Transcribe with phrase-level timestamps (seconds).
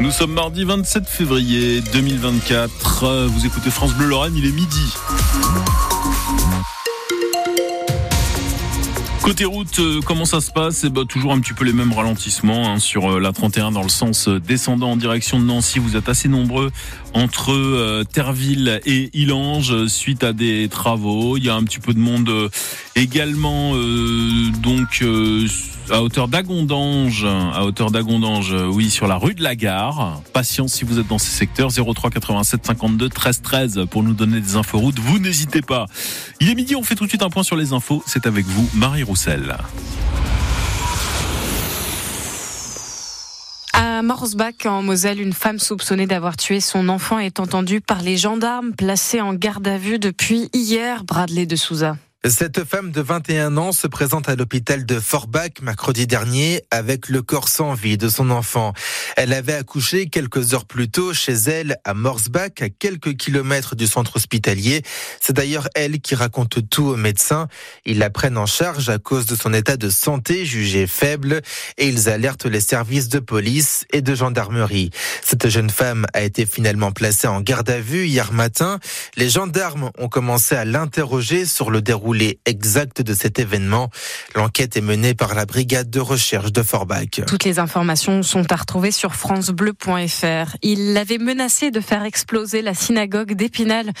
[0.00, 3.26] Nous sommes mardi 27 février 2024.
[3.26, 4.94] Vous écoutez France Bleu Lorraine, il est midi.
[9.22, 10.84] Côté route, euh, comment ça se passe?
[10.84, 13.82] Eh ben, Toujours un petit peu les mêmes ralentissements hein, sur euh, la 31 dans
[13.82, 15.80] le sens euh, descendant en direction de Nancy.
[15.80, 16.70] Vous êtes assez nombreux
[17.12, 21.36] entre Terville et Ilange suite à des travaux.
[21.36, 22.30] Il y a un petit peu de monde
[22.94, 23.74] également
[24.62, 25.02] donc
[25.90, 30.20] à hauteur d'Agondange, à d'Agondange, oui, sur la rue de la Gare.
[30.32, 31.70] Patience si vous êtes dans ces secteurs.
[31.70, 34.98] 03 87 52 13 13 pour nous donner des infos routes.
[34.98, 35.86] Vous n'hésitez pas.
[36.40, 38.02] Il est midi, on fait tout de suite un point sur les infos.
[38.06, 39.56] C'est avec vous, Marie Roussel.
[43.72, 48.16] À Morsbach, en Moselle, une femme soupçonnée d'avoir tué son enfant est entendue par les
[48.16, 51.96] gendarmes placés en garde à vue depuis hier, Bradley de Souza.
[52.24, 57.22] Cette femme de 21 ans se présente à l'hôpital de Forbach mercredi dernier avec le
[57.22, 58.72] corps sans vie de son enfant.
[59.20, 63.88] Elle avait accouché quelques heures plus tôt chez elle à Morsbach, à quelques kilomètres du
[63.88, 64.82] centre hospitalier.
[65.20, 67.48] C'est d'ailleurs elle qui raconte tout aux médecins.
[67.84, 71.42] Ils la prennent en charge à cause de son état de santé jugé faible
[71.78, 74.90] et ils alertent les services de police et de gendarmerie.
[75.24, 78.78] Cette jeune femme a été finalement placée en garde à vue hier matin.
[79.16, 83.90] Les gendarmes ont commencé à l'interroger sur le les exact de cet événement.
[84.36, 87.22] L'enquête est menée par la brigade de recherche de Forbach.
[87.26, 90.56] Toutes les informations sont à retrouver sur francebleu.fr.
[90.62, 93.92] Il avait menacé de faire exploser la synagogue d'Épinal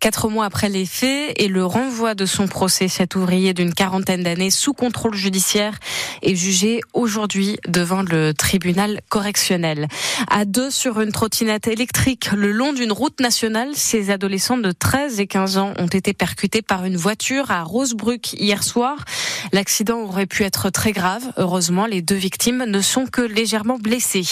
[0.00, 2.88] quatre mois après les faits et le renvoi de son procès.
[2.88, 5.78] Cet ouvrier d'une quarantaine d'années sous contrôle judiciaire
[6.22, 9.88] est jugé aujourd'hui devant le tribunal correctionnel.
[10.30, 15.20] À deux sur une trottinette électrique le long d'une route nationale, ces adolescents de 13
[15.20, 19.04] et 15 ans ont été percutés par une voiture à Rosebruck hier soir.
[19.52, 21.22] L'accident aurait pu être très grave.
[21.36, 24.24] Heureusement, les deux victimes ne sont que légèrement blessées.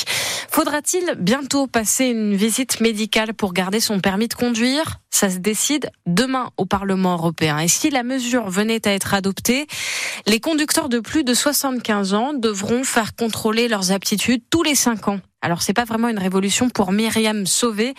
[0.51, 5.01] Faudra-t-il bientôt passer une visite médicale pour garder son permis de conduire?
[5.11, 7.59] Ça se décide demain au Parlement européen.
[7.59, 9.67] Et si la mesure venait à être adoptée,
[10.27, 15.09] les conducteurs de plus de 75 ans devront faire contrôler leurs aptitudes tous les 5
[15.09, 15.21] ans.
[15.43, 17.95] Alors c'est pas vraiment une révolution pour Myriam Sauvé.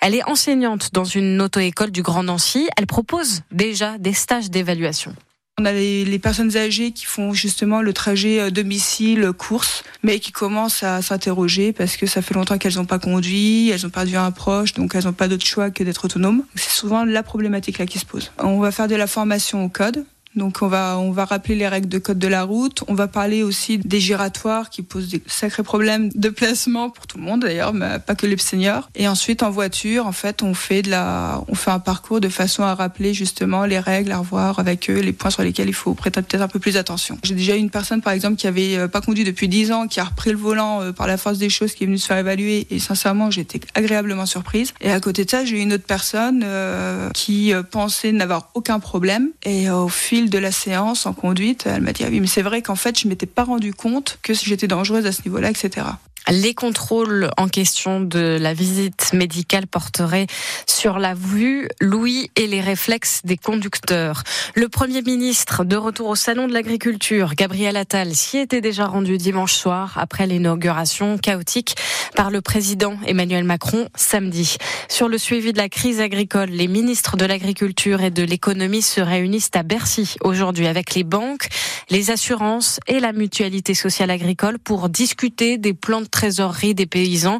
[0.00, 2.68] Elle est enseignante dans une auto-école du Grand Nancy.
[2.76, 5.14] Elle propose déjà des stages d'évaluation.
[5.60, 10.84] On a les, personnes âgées qui font justement le trajet euh, domicile-course, mais qui commencent
[10.84, 14.30] à s'interroger parce que ça fait longtemps qu'elles n'ont pas conduit, elles ont perdu un
[14.30, 16.44] proche, donc elles n'ont pas d'autre choix que d'être autonomes.
[16.54, 18.30] C'est souvent la problématique là qui se pose.
[18.38, 20.04] On va faire de la formation au code,
[20.36, 22.84] donc on va on va rappeler les règles de code de la route.
[22.88, 27.18] On va parler aussi des giratoires qui posent des sacrés problèmes de placement pour tout
[27.18, 28.88] le monde d'ailleurs, mais pas que les seniors.
[28.94, 32.28] Et ensuite en voiture, en fait, on fait de la on fait un parcours de
[32.28, 35.74] façon à rappeler justement les règles, à revoir avec eux les points sur lesquels il
[35.74, 37.18] faut prêter peut-être un peu plus attention.
[37.22, 39.86] J'ai déjà eu une personne par exemple qui avait euh, pas conduit depuis 10 ans,
[39.88, 42.06] qui a repris le volant euh, par la force des choses, qui est venue se
[42.06, 44.72] faire évaluer et sincèrement j'étais agréablement surprise.
[44.80, 48.78] Et à côté de ça, j'ai eu une autre personne euh, qui pensait n'avoir aucun
[48.78, 52.26] problème et au fil de la séance en conduite, elle m'a dit ah oui mais
[52.26, 55.50] c'est vrai qu'en fait je m'étais pas rendu compte que j'étais dangereuse à ce niveau-là,
[55.50, 55.86] etc.
[56.30, 60.26] Les contrôles en question de la visite médicale porteraient
[60.66, 64.24] sur la vue, l'ouïe et les réflexes des conducteurs.
[64.54, 69.16] Le Premier ministre, de retour au Salon de l'Agriculture, Gabriel Attal, s'y était déjà rendu
[69.16, 71.76] dimanche soir après l'inauguration chaotique
[72.14, 74.58] par le président Emmanuel Macron samedi.
[74.88, 79.00] Sur le suivi de la crise agricole, les ministres de l'Agriculture et de l'Économie se
[79.00, 81.48] réunissent à Bercy aujourd'hui avec les banques,
[81.88, 87.38] les assurances et la mutualité sociale agricole pour discuter des plans de trésorerie des paysans.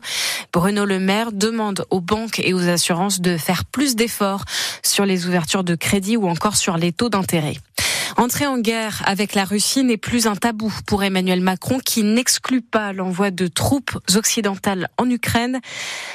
[0.53, 4.44] Bruno Le Maire demande aux banques et aux assurances de faire plus d'efforts
[4.84, 7.56] sur les ouvertures de crédit ou encore sur les taux d'intérêt.
[8.19, 12.62] Entrer en guerre avec la Russie n'est plus un tabou pour Emmanuel Macron qui n'exclut
[12.62, 15.61] pas l'envoi de troupes occidentales en Ukraine.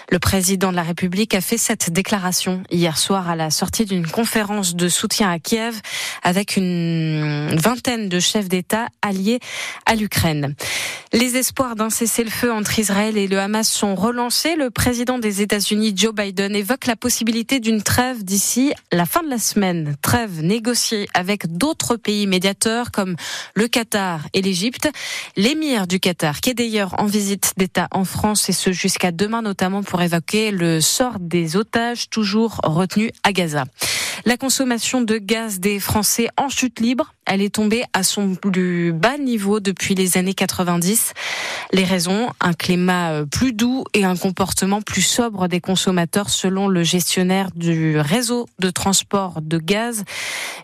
[0.09, 4.05] Le président de la République a fait cette déclaration hier soir à la sortie d'une
[4.05, 5.79] conférence de soutien à Kiev
[6.23, 9.39] avec une vingtaine de chefs d'État alliés
[9.85, 10.55] à l'Ukraine.
[11.13, 14.55] Les espoirs d'un cessez-le-feu entre Israël et le Hamas sont relancés.
[14.57, 19.29] Le président des États-Unis, Joe Biden, évoque la possibilité d'une trêve d'ici la fin de
[19.29, 19.95] la semaine.
[20.01, 23.15] Trêve négociée avec d'autres pays médiateurs comme
[23.55, 24.89] le Qatar et l'Égypte.
[25.35, 29.41] L'émir du Qatar, qui est d'ailleurs en visite d'État en France et ce jusqu'à demain
[29.41, 33.65] notamment pour évoquer le sort des otages toujours retenus à Gaza.
[34.25, 37.13] La consommation de gaz des Français en chute libre.
[37.25, 41.13] Elle est tombée à son plus bas niveau depuis les années 90.
[41.71, 46.67] Les raisons, un climat euh, plus doux et un comportement plus sobre des consommateurs selon
[46.67, 50.03] le gestionnaire du réseau de transport de gaz,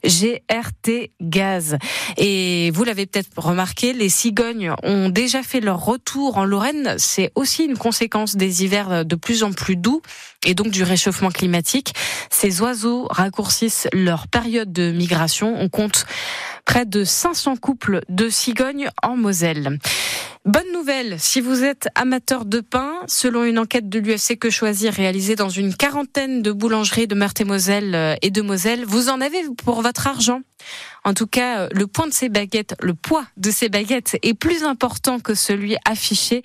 [0.04, 1.78] GRT Gaz.
[2.18, 6.96] Et vous l'avez peut-être remarqué, les cigognes ont déjà fait leur retour en Lorraine.
[6.98, 10.02] C'est aussi une conséquence des hivers de plus en plus doux
[10.46, 11.94] et donc du réchauffement climatique.
[12.30, 15.56] Ces oiseaux raccourcissent leur période de migration.
[15.60, 16.06] On compte
[16.66, 19.80] près de 500 couples de cigognes en Moselle.
[20.46, 24.94] Bonne nouvelle, si vous êtes amateur de pain, selon une enquête de l'UFC Que Choisir
[24.94, 29.44] réalisée dans une quarantaine de boulangeries de Meurthe-et-Moselle euh, et de Moselle, vous en avez
[29.64, 30.42] pour votre argent.
[31.04, 31.86] En tout cas, euh, le
[32.82, 36.44] le poids de ces baguettes est plus important que celui affiché.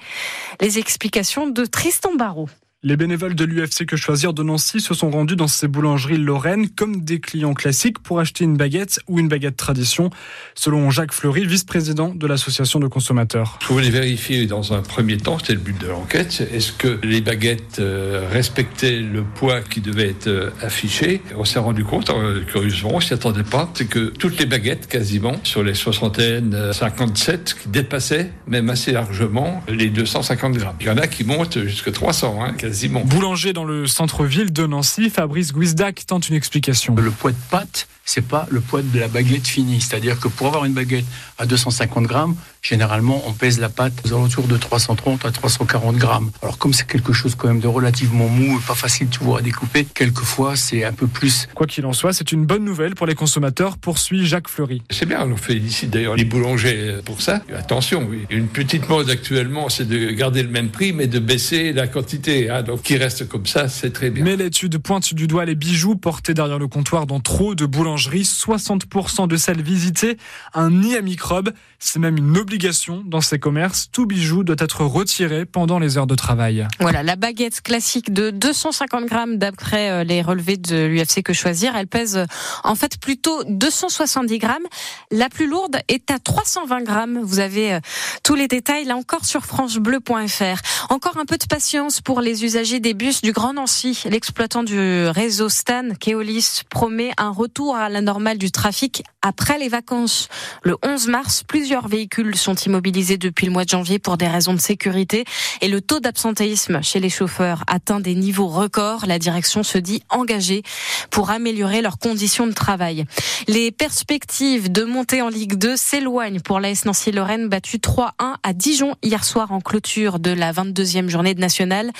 [0.60, 2.48] Les explications de Tristan Barrault.
[2.86, 6.68] Les bénévoles de l'UFC Que Choisir de Nancy se sont rendus dans ces boulangeries lorraines
[6.68, 10.10] comme des clients classiques pour acheter une baguette ou une baguette tradition,
[10.54, 13.58] selon Jacques Fleury, vice-président de l'association de consommateurs.
[13.62, 17.22] Je voulais vérifier dans un premier temps, c'était le but de l'enquête, est-ce que les
[17.22, 21.22] baguettes euh, respectaient le poids qui devait être euh, affiché?
[21.38, 24.88] On s'est rendu compte, euh, curieusement, on s'y attendait pas, c'est que toutes les baguettes,
[24.88, 30.76] quasiment, sur les soixantaines, 57, qui dépassaient même assez largement les 250 grammes.
[30.82, 32.73] Il y en a qui montent jusqu'à 300, hein, quasiment
[33.04, 36.94] Boulanger dans le centre-ville de Nancy, Fabrice Guizdac tente une explication.
[36.94, 39.80] Le poids de pâte, c'est pas le poids de la baguette finie.
[39.80, 41.04] C'est-à-dire que pour avoir une baguette
[41.38, 46.30] à 250 grammes, généralement, on pèse la pâte aux alentours de 330 à 340 grammes.
[46.42, 49.38] Alors, comme c'est quelque chose quand même de relativement mou et pas facile, tu vois,
[49.38, 51.48] à découper, quelquefois, c'est un peu plus.
[51.54, 54.82] Quoi qu'il en soit, c'est une bonne nouvelle pour les consommateurs, poursuit Jacques Fleury.
[54.90, 57.42] C'est bien, on félicite d'ailleurs les boulangers pour ça.
[57.54, 58.26] Attention, oui.
[58.30, 62.50] Une petite mode actuellement, c'est de garder le même prix, mais de baisser la quantité.
[62.50, 62.62] Hein.
[62.62, 64.24] Donc, qui reste comme ça, c'est très bien.
[64.24, 68.22] Mais l'étude pointe du doigt les bijoux portés derrière le comptoir dans trop de boulangeries
[68.22, 70.16] 60% de celles visitées,
[70.52, 71.52] un nid à microbes.
[71.78, 73.88] C'est même une obligation dans ces commerces.
[73.92, 76.66] Tout bijou doit être retiré pendant les heures de travail.
[76.80, 81.76] Voilà, la baguette classique de 250 grammes d'après euh, les relevés de l'UFC Que Choisir,
[81.76, 82.24] elle pèse euh,
[82.64, 84.66] en fait plutôt 270 grammes.
[85.10, 87.20] La plus lourde est à 320 grammes.
[87.22, 87.80] Vous avez euh,
[88.24, 90.88] tous les détails, là encore, sur francebleu.fr.
[90.88, 94.02] Encore un peu de patience pour les usagers des bus du Grand Nancy.
[94.08, 99.68] L'exploitant du réseau Stan, Keolis, promet un retour à la normale du trafic après les
[99.68, 100.28] vacances.
[100.62, 104.54] Le 11 mars, plusieurs véhicules sont immobilisés depuis le mois de janvier pour des raisons
[104.54, 105.26] de sécurité
[105.60, 109.04] et le taux d'absentéisme chez les chauffeurs atteint des niveaux records.
[109.06, 110.62] La direction se dit engagée
[111.10, 113.04] pour améliorer leurs conditions de travail.
[113.48, 118.52] Les perspectives de montée en Ligue 2 s'éloignent pour l'AS Nancy-Lorraine battue 3 1 à
[118.52, 121.90] Dijon hier soir en clôture de la 22e journée de nationale.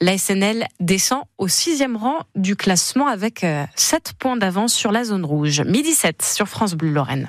[0.00, 5.04] La SNL descend au 6e rang du classement avec euh, 7 points d'avance sur la
[5.04, 5.60] zone rouge.
[5.62, 7.20] Midi 7 sur France Bleu Lorraine.